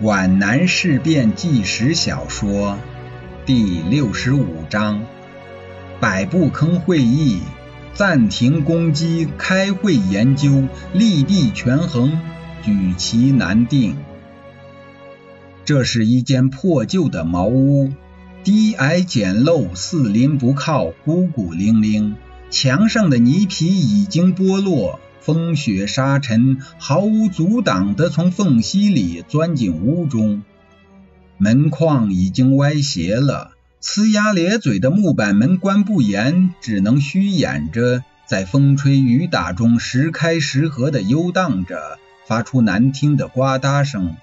[0.00, 2.76] 皖南事变纪实小说
[3.46, 5.06] 第六十五章：
[6.00, 7.38] 百步坑会议，
[7.94, 12.18] 暂停攻击，开会研究，利弊权衡，
[12.64, 13.96] 举棋难定。
[15.64, 17.92] 这是一间破旧的茅屋，
[18.42, 22.16] 低矮简陋，四邻不靠，孤孤零零，
[22.50, 24.98] 墙上的泥皮已经剥落。
[25.24, 30.42] 风雪沙尘毫无阻挡地从缝隙里钻进屋中，
[31.38, 44.16] 门框已经歪斜了，呲牙咧嘴的木板门关不严，只能虚掩着，在风吹雨打中时开时合地游荡着，发出难听的呱嗒声。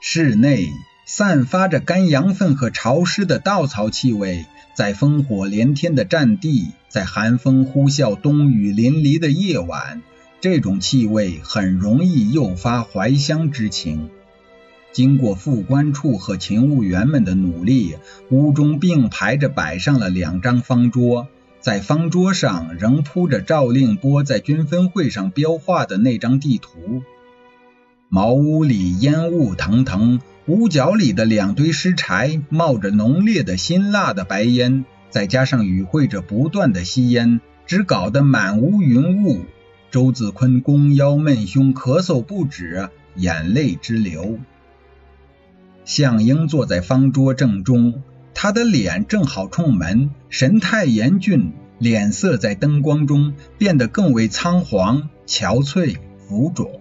[0.00, 0.70] 室内
[1.10, 4.44] 散发着干羊粪和潮湿的稻草气味。
[4.74, 10.02] 在烽火连天的战地，在寒风呼啸、冬雨淋漓的夜晚，
[10.42, 14.10] 这种气味很容易诱发怀乡之情。
[14.92, 17.96] 经过副官处和勤务员们的努力，
[18.30, 21.26] 屋中并排着摆上了两张方桌，
[21.58, 27.02] 在方桌上仍铺着赵令波在军分会上标画的那张地图。
[28.10, 30.20] 茅屋里烟雾腾腾。
[30.48, 39.44] 屋角里的两堆尸柴冒着浓烈的辛辣的白烟，再加上与会者不断的吸烟，只搞得满屋云雾。
[39.90, 44.38] 周子坤弓腰闷胸，咳嗽不止，眼泪直流。
[45.84, 48.02] 向英坐在方桌正中，
[48.32, 56.80] 他的脸正好冲门，神态严峻，脸色在灯光中变得更为苍黄、憔悴、浮肿。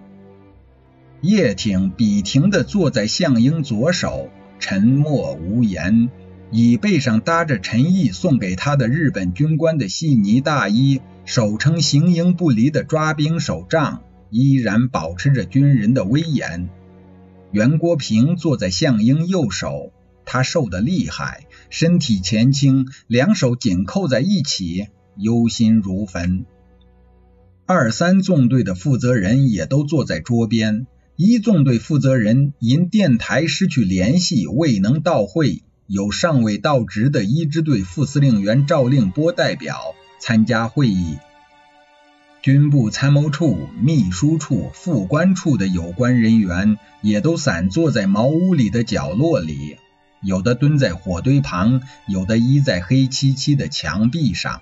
[1.22, 4.30] 叶挺笔挺地坐在项英左手，
[4.60, 6.10] 沉默无言。
[6.52, 16.70] 椅背上搭着陈毅送给他的日本军官的细呢大衣，手撑形影不离的抓兵手杖，依然保持着军人的威严。
[17.52, 19.92] 袁国平坐在项英右手，
[20.24, 24.88] 他瘦得厉害，身体前倾，两手紧扣在一起，
[25.18, 26.46] 忧心如焚。
[27.66, 30.88] 二三纵队的负责人也都坐在桌边。
[31.20, 41.18] 一纵队负责人因电台失去联系，未能到会，有尚未到职的一支队副司令员赵令波代表参加会议。
[42.44, 49.78] 军部参谋处、秘书处、副官处的有关人员也都散坐在茅屋里的角落里，
[50.22, 54.62] 有的蹲在火堆旁，有的依在黑漆漆的墙壁上。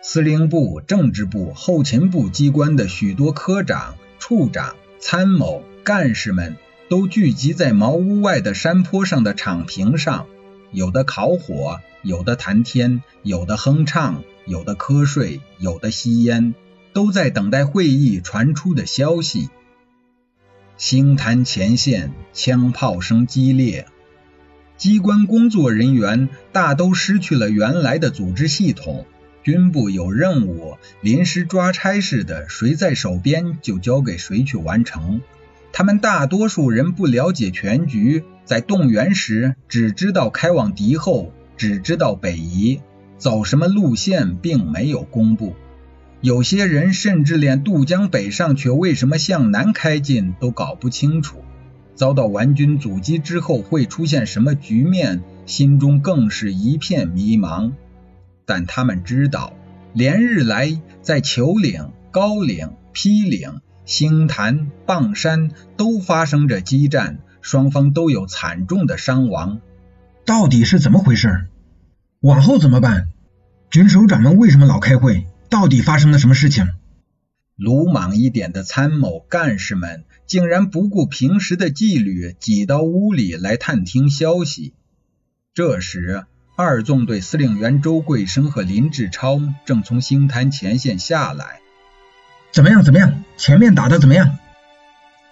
[0.00, 4.76] 司令部、政治部、后勤部机关的许多科长、处长。
[4.98, 6.56] 参谋干事们
[6.88, 10.26] 都聚集在茅屋外的山坡上的敞坪上，
[10.72, 16.54] 有的烤火，有的谈天，有的哼唱，有的瞌睡，有的吸烟，
[16.92, 19.50] 都在等待会议传出的消息。
[20.76, 23.86] 星坛前线枪炮声激烈，
[24.76, 29.06] 机关工作人员大都失去了原来的组织系统。
[29.46, 35.20] 军部有任务，临时抓差似的，谁在手边就交给谁去完成。
[35.72, 42.80] 他们大多数人不了解全局，在动员时只知道开往敌后，只知道北移，
[43.18, 45.54] 走什么路线并没有公布。
[46.20, 51.44] 有些人甚至连渡江北上却为什么向南开进都搞不清楚。
[51.94, 57.74] 遭到顽军阻击之后会出现什么局面，心中更是一片迷茫。
[58.46, 59.52] 但他们知道，
[59.92, 69.60] 连日来在丘岭、高岭、披岭、星潭、傍山都发生着激战，双方都有惨重的伤亡。
[70.24, 71.48] 到底是怎么回事？
[72.20, 73.08] 往后怎么办？
[73.68, 75.26] 军首长们为什么老开会？
[75.50, 76.68] 到底发生了什么事情？
[77.56, 84.74] 鲁莽一点的参谋干事们竟然不顾平时的纪律，挤到屋里来探听消息。
[85.52, 86.26] 这时。
[86.58, 91.60] 二纵队司令员周桂生和林志超正从星坛前线下来。
[92.50, 92.82] 怎么样？
[92.82, 93.24] 怎么样？
[93.36, 94.38] 前面打的怎么样？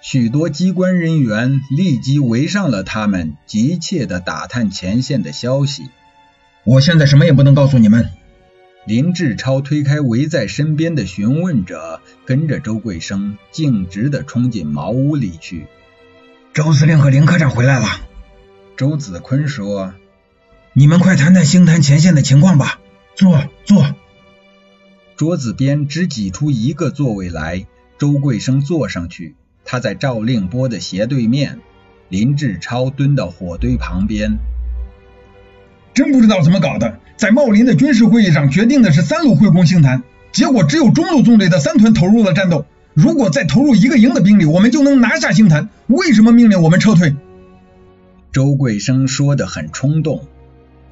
[0.02, 5.88] 许多机关人员立即围上了他们，急切地打探前线的消息。
[6.62, 8.10] 我现在什么也不能告诉你们。
[8.84, 15.68] 林志超推开围在身边的询问者，跟着周桂生径直地冲进茅屋里去。
[16.52, 17.86] 周司令和林科长回来了。
[18.76, 19.94] 周子坤说。
[20.76, 22.80] 你们快谈谈星坛前线的情况吧。
[23.14, 23.94] 坐坐。
[25.16, 27.64] 桌子边只挤出一个座位来，
[27.96, 29.36] 周桂生坐上去。
[29.64, 31.60] 他在赵令波的斜对面。
[32.08, 34.38] 林志超蹲到火堆旁边。
[35.94, 42.66] 真不知道怎么搞的，在茂林的军事会议上决定的是三路会攻星坛，结果只有中路纵队的三团投入了战斗。
[42.94, 45.68] 如果再投入一个营的兵力，我们就能拿下星坛。
[45.86, 47.14] 为什么命令我们撤退？
[48.32, 50.26] 周贵生说的很冲动。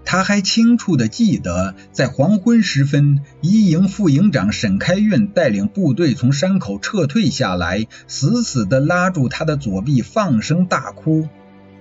[0.05, 11.29] 他还清楚地记得，在黄昏时分，一营副营长沈开运带领部队从山口撤退下来，死死地拉住他的左臂，放声大哭。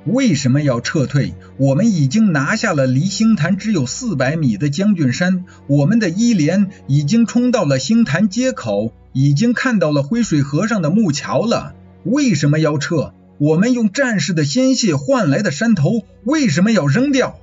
[0.05, 1.35] 为什么要撤退？
[1.57, 11.75] 我们已经拿下了离星坛只有四百米的将军山，我们的一连已经冲到了星坛街口，已经看到了灰水河上的木桥了。
[12.03, 13.13] 为什么要撤？
[13.37, 17.39] 我们用战士的鲜血换来的山头，为什么要扔掉？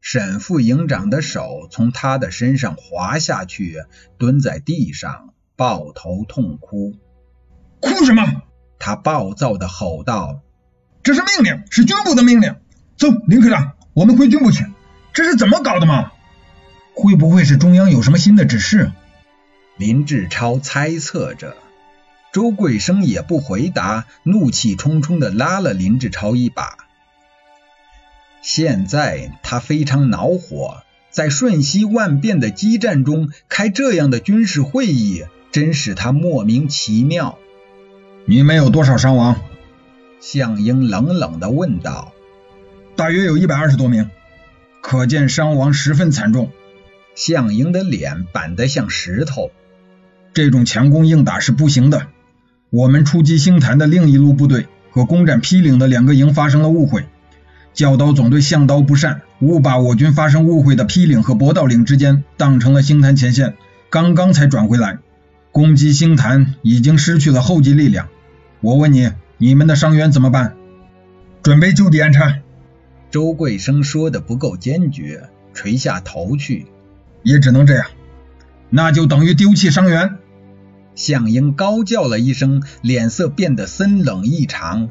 [0.00, 3.84] 沈副营长的手从他的身上滑下去，
[4.18, 6.96] 蹲在地上抱头痛哭。
[7.80, 8.42] 哭什么？
[8.78, 10.40] 他暴躁地吼道。
[11.02, 12.56] 这是命令，是军部的命令。
[12.96, 14.66] 走，林科长，我们回军部去。
[15.12, 16.12] 这是怎么搞的嘛？
[16.94, 18.92] 会不会是中央有什么新的指示？
[19.76, 21.56] 林志超猜测着。
[22.32, 26.76] 周贵生也不回答，怒气冲冲地拉了林志超一把。
[28.42, 37.38] 现在他非常恼火，在瞬息万变的激战中开这样的军事会议，真使他莫名其妙。
[38.24, 39.40] 你们有多少伤亡？
[40.20, 42.12] 项英冷冷地问道
[42.96, 44.10] ：“大约有一百二十多名，
[44.82, 46.50] 可见伤亡十分惨重。”
[47.16, 49.50] 项英的脸板得像石头。
[50.32, 52.06] 这种强攻硬打是不行的。
[52.70, 57.04] 我们出击星坛的另一路部队和攻占毗岭的两个营发生了误会。
[57.72, 63.54] 教导总队向导不善，误把我军发生误会的披岭和博道岭之间当成了星坛前线，
[63.90, 64.98] 刚刚才转回来，
[65.52, 68.08] 攻击星坛已经失去了后继力量。
[68.60, 69.10] 我问你。
[69.42, 70.54] 你们的伤员怎么办？
[71.42, 72.40] 准备就地安插。
[73.10, 76.66] 周贵生说的不够坚决，垂下头去。
[77.22, 77.86] 也只能这样。
[78.68, 80.18] 那就等于丢弃伤员。
[80.94, 84.90] 向英高叫了一声，脸色变得森冷异常。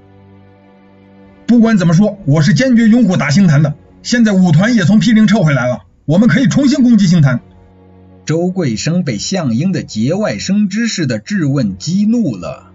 [1.50, 3.74] 不管怎么说，我是坚决拥护打星坛的。
[4.04, 7.40] 现在五团也从毗陵撤回来了，我们可以重新攻击星坛。
[8.24, 12.72] 周贵生被向英的节外生枝式的质问激怒了。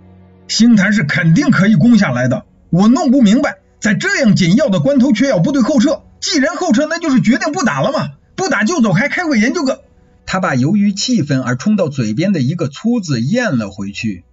[0.48, 6.02] 星坛是肯定可以攻下来的，我弄不明白，在这样紧要的关头却要部队后撤。
[6.18, 8.14] 既然后撤，那就是决定不打了嘛？
[8.34, 9.84] 不打就走，还开会研究个？
[10.26, 14.24] 他把由于气愤而冲到嘴边的一个粗字咽了回去。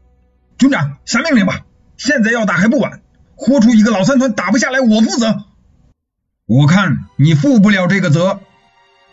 [0.57, 1.67] 军长，下命令吧！
[1.95, 3.01] 现在要打还不晚，
[3.43, 5.45] 豁出一个老三团打不下来，我负责。
[6.45, 8.39] 我看你负不了这个责。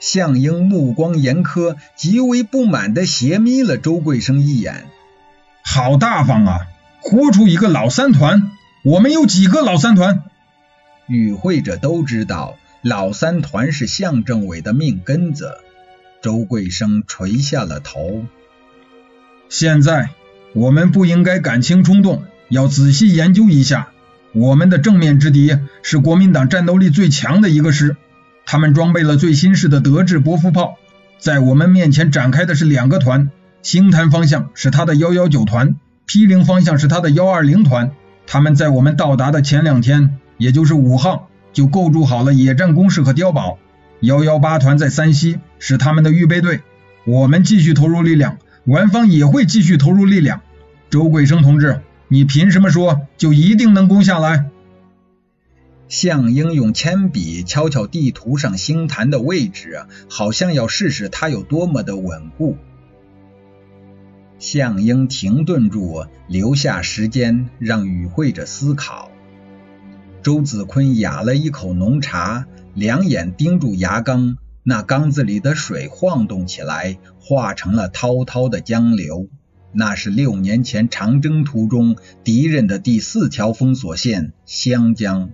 [0.00, 4.86] 项英目光严苛，极为不满地斜眯了周贵生一眼。
[5.64, 6.66] 好大方啊！
[7.00, 8.50] 豁出一个老三团，
[8.84, 10.24] 我们有几个老三团？
[11.06, 15.56] 与会者都知道，老三团是向政委的命根子。
[16.20, 18.26] 周贵生垂下了头。
[19.48, 20.10] 现在
[20.52, 23.88] 我们不应该感情冲动，要仔细研究一下。
[24.38, 27.96] 我们的正面之敌是国民党战斗力最强的一个师，
[28.46, 30.78] 他们装备了最新式的德制伯夫炮，
[31.18, 33.32] 在我们面前展开的是两个团。
[33.62, 35.74] 星坛方向是他的幺幺九团。
[36.06, 37.90] 毗陵方向是他的幺二零团，
[38.28, 43.58] 他们在我们到达的前两天，也就是五号，就构筑好了野战工事和碉堡。
[44.00, 46.60] 幺幺八团在山西，是他们的预备队。
[47.04, 50.42] 我们继续投入力量，官方也会继续投入力量。
[50.90, 51.80] 周贵生同志，
[52.10, 54.50] 你凭什么说就一定能攻下来？
[55.88, 62.56] 项英用铅笔敲敲地图上星坛的位置，好像要试试它有多么的稳固。
[64.38, 69.10] 项英停顿住，留下时间让与会者思考。
[70.22, 79.28] 周子坤哑了一口浓茶，两眼盯住牙缸，那缸子里的水晃动起来，化成了滔滔的江流。
[79.72, 85.30] 那是六年前长征途中敌人的第四条封锁线——湘江。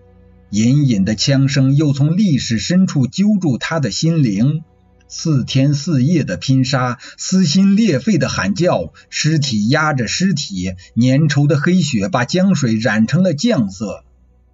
[0.51, 4.63] 隐隐的枪声又从历史深处揪住他的心灵。
[5.09, 14.05] 四天四夜的拼杀，撕心裂肺的喊叫，尸体压着尸体，粘稠的黑血把江水染成了酱色。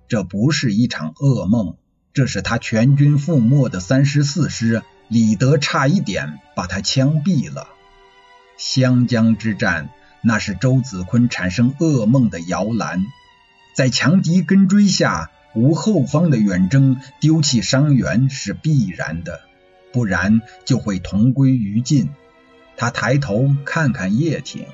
[0.09, 1.77] 这不是一场噩梦，
[2.13, 7.69] 这是他全军覆没的三十四师，李德差一点把他枪毙了。
[8.61, 9.89] 湘江之战，
[10.21, 13.07] 那是周子坤产生噩梦的摇篮。
[13.75, 19.41] 在强敌跟追下，无后方的远征，丢弃伤员是必然的。
[19.95, 22.11] 不然就会同归于尽。
[22.77, 24.67] 他抬头看看叶挺，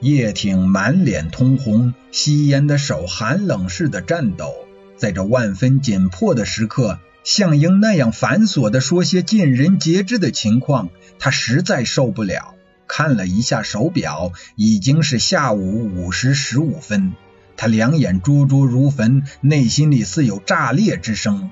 [0.00, 4.52] 叶挺满脸通红，吸烟的手寒冷似的颤抖。
[4.96, 12.55] 在这万分紧迫的时刻，像英那样繁琐的说些尽人皆知的情况，他实在受不了。
[12.88, 17.14] 看了一下手表，已经是下午五时十五分。
[17.56, 21.50] 他两眼灼灼如焚，内心里似有炸裂之声。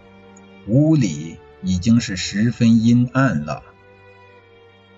[0.67, 3.63] 屋里已经是十分阴暗了。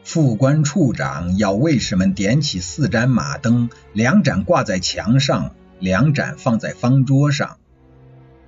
[0.05, 7.57] 副官处长要卫士们点起四盏马灯，两盏挂在墙上，两盏放在方桌上。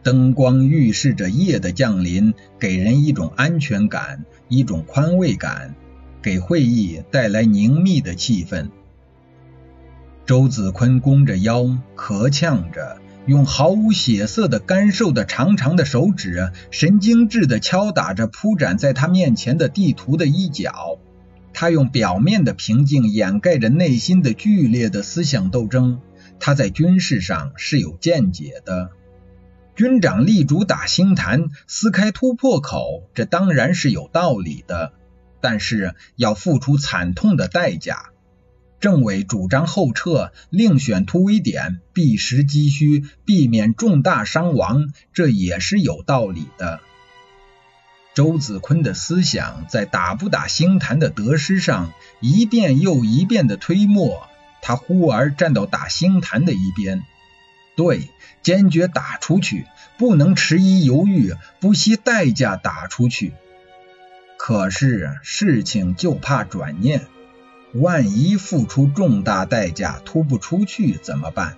[0.05, 5.75] 灯光预示着夜的降临，给人一种安全感，一种宽慰感，
[6.23, 8.71] 给会议带来凝密的气氛。
[10.27, 20.99] 周子坤弓着腰，咳呛着，用毫无血色的干瘦的长长的手指，神经质地敲打着铺展在他面前的地图的一角。
[21.55, 26.01] 他用表面的平静掩盖着内心的剧烈的思想斗争。
[26.39, 28.91] 他在军事上是有见解的。
[29.75, 34.93] 军长力主打星坛，撕开突破口，这当然是有道理的，
[35.41, 38.11] 但是要付出惨痛的代价。
[38.81, 46.81] 政委主张后撤，另选突围点，避实击虚，避免重大伤亡，这也是有道理的。
[48.15, 54.29] 周子坤的思想在打不打星坛的得失上一遍又一遍的推磨，
[54.63, 57.03] 他忽而站到打星坛的一边，
[57.77, 58.11] 对，
[58.43, 59.67] 坚决打出去，
[59.99, 63.35] 不能迟疑犹豫，不惜代价打出去。
[64.39, 67.07] 可是事情就怕转念，
[67.75, 71.57] 万一付出重大代价突不出去怎么办？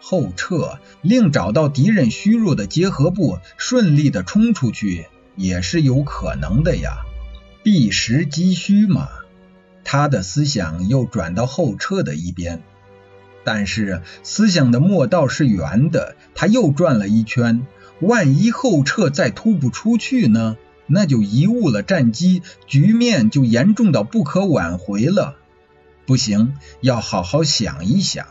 [0.00, 5.06] 后撤，另找到敌人虚弱的结合部，顺利的冲出去。
[5.36, 7.04] 也是有可能的呀，
[7.62, 9.08] 避实击虚嘛。
[9.84, 12.62] 他的思想又转到后撤的一边，
[13.44, 17.66] 但是思想的末道是圆的，他又转了一圈。
[18.00, 20.56] 万一后撤再突不出去呢？
[20.86, 25.36] 那就贻误了战机，局面就严重到不可挽回了。
[26.06, 28.26] 不行，要好好想一想。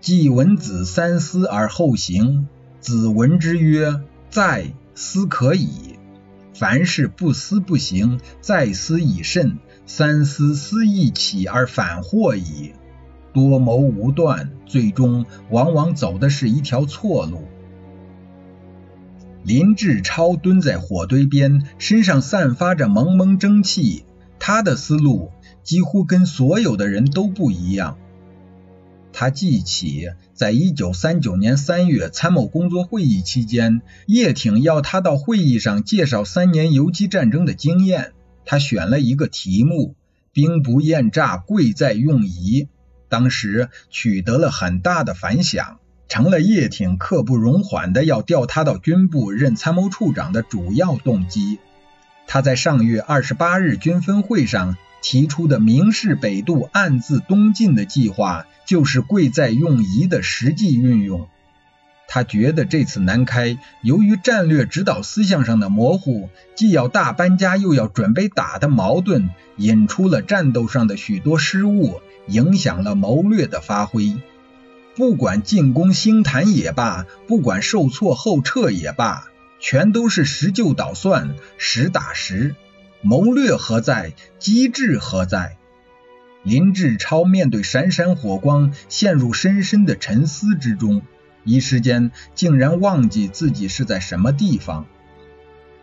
[0.00, 2.48] 季文子三思而后行，
[2.80, 4.00] 子闻之曰：
[4.30, 4.72] 在。
[5.00, 5.96] 思可以，
[6.54, 9.58] 凡事不思不行，再思以慎。
[9.86, 12.72] 三思思意起而反祸矣。
[13.32, 17.44] 多谋无断，最终往往走的是一条错路。
[19.48, 24.04] 林志超蹲在火堆边，身上散发着蒙蒙蒸汽。
[24.38, 27.96] 他的思路几乎跟所有的人都不一样。
[29.10, 38.12] 他记起，在一九三九年三月参谋工作会议期间，叶挺要他到会议上介绍三年游击战争的经验。
[38.44, 39.94] 他选了一个题目
[40.34, 42.68] ：“兵不厌诈，贵在用疑。”
[43.08, 51.58] 当时取得了很大的反响，成了叶挺刻不容缓的要调他到军部任参谋处长的主要动机。
[52.26, 54.76] 他在上月二十八日军分会上。
[55.00, 61.28] 提出的明示北渡、暗自东进的计划，就是贵在用疑的实际运用。
[62.08, 74.16] 他觉得这次南开，由于战略指导思想上的模糊，既要大搬家又要准备打的矛盾，引出了战斗上的许多失误，影响了谋略的发挥。
[74.98, 79.28] 不管进攻星坛也罢，不管受挫后撤也罢，
[79.60, 82.56] 全都是实就捣算，实打实。
[83.00, 84.14] 谋略何在？
[84.40, 85.56] 机智何在？
[86.42, 91.02] 林志超面对闪闪火光，陷入深深的沉思之中，
[91.44, 94.84] 一时间竟然忘记自己是在什么地方。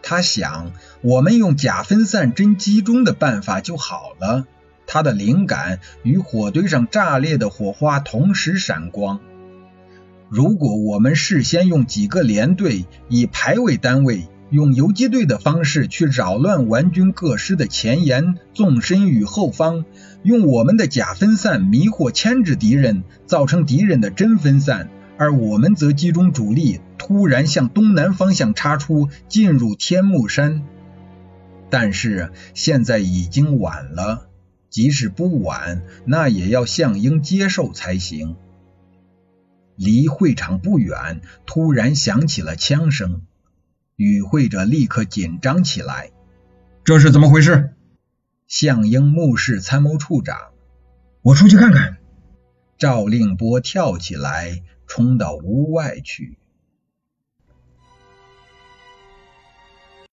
[0.04, 4.46] 他想，我们用假分散真集中的办法就好了。
[4.88, 9.20] 他的灵感与火堆上炸裂的火花同时闪光。
[10.30, 14.28] 如果我们事先用几个连队，以排为单位。
[14.52, 19.86] 用游击队的方式去扰乱顽军各师的前沿，纵深与后方，
[20.22, 30.64] 用我们的假分散迷惑牵制敌人，造成敌人的真分散，而我们则集中主力，突然向东南方向插出，进入天目山。
[31.72, 34.28] 但是现在已经晚了，
[34.76, 38.36] 即使不晚，那也要向英接受才行。
[39.78, 43.22] 离会场不远，突然响起了枪声。
[43.96, 46.12] 与会者立刻紧张起来，
[46.84, 47.74] 这是怎么回事？
[48.48, 50.38] 项英目视参谋处长，
[51.22, 51.96] 我出去看看。
[52.78, 56.38] 赵令波跳起来，冲到屋外去。